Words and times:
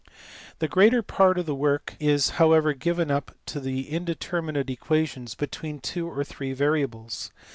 The 0.57 0.67
greater 0.67 1.03
part 1.03 1.37
of 1.37 1.45
the 1.45 1.53
work 1.53 1.95
is 1.99 2.29
however 2.41 2.73
given 2.73 3.11
up 3.11 3.35
to 3.45 3.61
in 3.63 4.03
determinate 4.03 4.71
equations 4.71 5.35
between 5.35 5.77
two 5.79 6.09
or 6.09 6.23
three 6.23 6.53
variables. 6.53 7.31